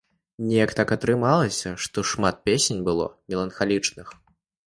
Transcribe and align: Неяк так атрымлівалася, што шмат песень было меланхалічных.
Неяк 0.45 0.71
так 0.79 0.93
атрымлівалася, 0.95 1.73
што 1.85 2.05
шмат 2.13 2.35
песень 2.49 2.81
было 2.87 3.05
меланхалічных. 3.35 4.07